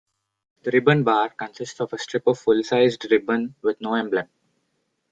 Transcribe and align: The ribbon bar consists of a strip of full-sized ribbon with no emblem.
The 0.63 0.71
ribbon 0.71 1.03
bar 1.03 1.29
consists 1.29 1.79
of 1.79 1.93
a 1.93 1.97
strip 1.99 2.25
of 2.25 2.39
full-sized 2.39 3.05
ribbon 3.11 3.53
with 3.61 3.79
no 3.81 3.93
emblem. 3.93 4.27